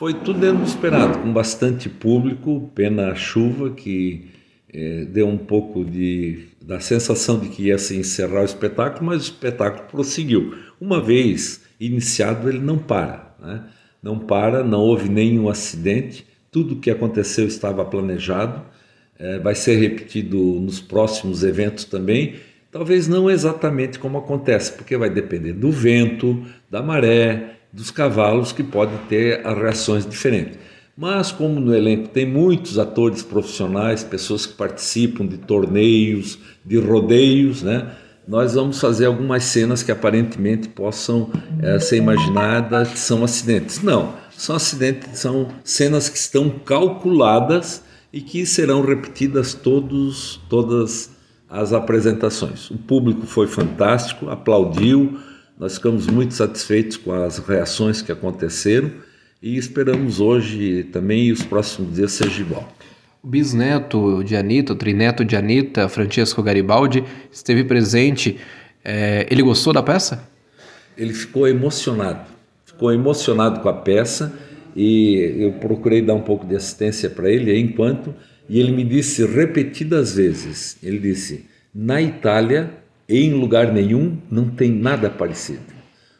Foi 0.00 0.14
tudo 0.14 0.40
dentro 0.40 0.62
do 0.62 0.64
esperado, 0.64 1.18
com 1.18 1.30
bastante 1.30 1.86
público, 1.86 2.72
pena 2.74 3.12
a 3.12 3.14
chuva 3.14 3.68
que 3.68 4.30
é, 4.72 5.04
deu 5.04 5.28
um 5.28 5.36
pouco 5.36 5.84
de 5.84 6.46
da 6.58 6.80
sensação 6.80 7.38
de 7.38 7.50
que 7.50 7.64
ia 7.64 7.76
se 7.76 7.98
encerrar 7.98 8.40
o 8.40 8.46
espetáculo, 8.46 9.04
mas 9.04 9.20
o 9.20 9.24
espetáculo 9.24 9.86
prosseguiu. 9.90 10.54
Uma 10.80 11.02
vez 11.02 11.60
iniciado, 11.78 12.48
ele 12.48 12.60
não 12.60 12.78
para, 12.78 13.36
né? 13.38 13.64
não 14.02 14.18
para, 14.18 14.64
não 14.64 14.80
houve 14.80 15.06
nenhum 15.10 15.50
acidente, 15.50 16.26
tudo 16.50 16.76
o 16.76 16.80
que 16.80 16.90
aconteceu 16.90 17.46
estava 17.46 17.84
planejado, 17.84 18.64
é, 19.18 19.38
vai 19.38 19.54
ser 19.54 19.76
repetido 19.76 20.38
nos 20.38 20.80
próximos 20.80 21.44
eventos 21.44 21.84
também, 21.84 22.36
talvez 22.72 23.06
não 23.06 23.30
exatamente 23.30 23.98
como 23.98 24.16
acontece, 24.16 24.72
porque 24.72 24.96
vai 24.96 25.10
depender 25.10 25.52
do 25.52 25.70
vento, 25.70 26.42
da 26.70 26.82
maré, 26.82 27.59
dos 27.72 27.90
cavalos, 27.90 28.52
que 28.52 28.62
podem 28.62 28.98
ter 29.08 29.42
reações 29.44 30.06
diferentes. 30.06 30.58
Mas, 30.96 31.32
como 31.32 31.60
no 31.60 31.74
elenco 31.74 32.08
tem 32.08 32.26
muitos 32.26 32.78
atores 32.78 33.22
profissionais, 33.22 34.04
pessoas 34.04 34.44
que 34.44 34.54
participam 34.54 35.26
de 35.26 35.38
torneios, 35.38 36.38
de 36.64 36.78
rodeios, 36.78 37.62
né? 37.62 37.92
nós 38.28 38.54
vamos 38.54 38.80
fazer 38.80 39.06
algumas 39.06 39.44
cenas 39.44 39.82
que 39.82 39.90
aparentemente 39.90 40.68
possam 40.68 41.30
é, 41.62 41.78
ser 41.78 41.96
imaginadas 41.96 42.90
que 42.90 42.98
são 42.98 43.24
acidentes. 43.24 43.82
Não, 43.82 44.14
são 44.36 44.56
acidentes, 44.56 45.18
são 45.18 45.48
cenas 45.64 46.08
que 46.08 46.16
estão 46.16 46.50
calculadas 46.50 47.82
e 48.12 48.20
que 48.20 48.44
serão 48.44 48.82
repetidas 48.82 49.54
todos, 49.54 50.40
todas 50.48 51.10
as 51.48 51.72
apresentações. 51.72 52.70
O 52.70 52.78
público 52.78 53.26
foi 53.26 53.46
fantástico, 53.46 54.28
aplaudiu, 54.28 55.18
nós 55.60 55.74
ficamos 55.74 56.06
muito 56.06 56.32
satisfeitos 56.32 56.96
com 56.96 57.12
as 57.12 57.36
reações 57.36 58.00
que 58.00 58.10
aconteceram 58.10 58.90
e 59.42 59.58
esperamos 59.58 60.18
hoje 60.18 60.84
também 60.84 61.26
e 61.26 61.32
os 61.32 61.42
próximos 61.42 61.94
dias 61.94 62.12
seja 62.12 62.40
igual. 62.40 62.66
O 63.22 63.28
bisneto 63.28 64.24
de 64.24 64.34
Anitta, 64.34 64.72
o 64.72 64.76
trineto 64.76 65.22
de 65.22 65.36
Anitta, 65.36 65.86
Francesco 65.86 66.42
Garibaldi, 66.42 67.04
esteve 67.30 67.62
presente. 67.62 68.38
É, 68.82 69.26
ele 69.30 69.42
gostou 69.42 69.74
da 69.74 69.82
peça? 69.82 70.26
Ele 70.96 71.12
ficou 71.12 71.46
emocionado, 71.46 72.26
ficou 72.64 72.90
emocionado 72.90 73.60
com 73.60 73.68
a 73.68 73.74
peça 73.74 74.32
e 74.74 75.36
eu 75.40 75.52
procurei 75.52 76.00
dar 76.00 76.14
um 76.14 76.22
pouco 76.22 76.46
de 76.46 76.56
assistência 76.56 77.10
para 77.10 77.30
ele 77.30 77.54
enquanto 77.60 78.14
e 78.48 78.58
ele 78.58 78.72
me 78.72 78.82
disse 78.82 79.26
repetidas 79.26 80.14
vezes, 80.14 80.78
ele 80.82 80.98
disse, 80.98 81.44
na 81.74 82.00
Itália, 82.00 82.79
em 83.10 83.34
lugar 83.34 83.72
nenhum, 83.72 84.16
não 84.30 84.48
tem 84.48 84.70
nada 84.70 85.10
parecido. 85.10 85.60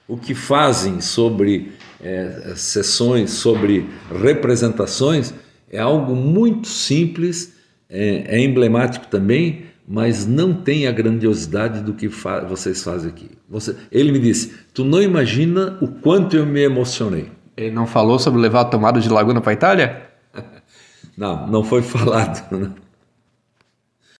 O 0.09 0.17
que 0.17 0.35
fazem 0.35 1.01
sobre 1.01 1.73
é, 2.03 2.55
sessões 2.57 3.31
sobre 3.31 3.87
representações 4.11 5.33
é 5.71 5.79
algo 5.79 6.17
muito 6.17 6.67
simples, 6.67 7.55
é, 7.89 8.37
é 8.37 8.41
emblemático 8.41 9.07
também, 9.07 9.67
mas 9.87 10.27
não 10.27 10.53
tem 10.55 10.87
a 10.87 10.93
grandiosidade 10.93 11.81
do 11.81 11.95
que 11.95 12.09
fa 12.09 12.41
vocês 12.41 12.83
fazem 12.83 13.11
aqui. 13.11 13.31
Você, 13.49 13.77
ele 13.91 14.13
me 14.13 14.19
disse: 14.19 14.53
Tu 14.73 14.85
não 14.85 15.03
imagina 15.03 15.79
o 15.81 15.89
quanto 15.89 16.37
eu 16.37 16.47
me 16.47 16.61
emocionei. 16.61 17.31
Ele 17.57 17.73
não 17.73 17.87
falou 17.87 18.19
sobre 18.19 18.41
levar 18.41 18.63
a 18.63 18.65
tomada 18.65 19.01
de 19.01 19.09
Laguna 19.09 19.41
para 19.41 19.51
a 19.51 19.55
Itália? 19.55 20.03
não, 21.17 21.47
não 21.47 21.65
foi 21.65 21.83
falado. 21.83 22.57
Né? 22.57 22.71